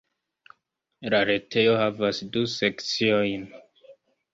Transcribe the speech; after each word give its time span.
La 1.15 1.21
retejo 1.31 1.77
havas 1.85 2.25
du 2.33 2.47
sekciojn. 2.59 3.51